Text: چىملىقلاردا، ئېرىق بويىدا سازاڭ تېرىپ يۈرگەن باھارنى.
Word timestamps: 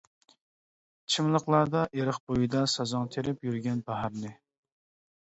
چىملىقلاردا، 1.15 1.85
ئېرىق 1.99 2.19
بويىدا 2.25 2.65
سازاڭ 2.75 3.15
تېرىپ 3.19 3.49
يۈرگەن 3.51 3.89
باھارنى. 3.93 4.37